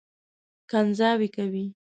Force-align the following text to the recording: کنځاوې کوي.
کنځاوې 0.69 1.27
کوي. 1.35 1.65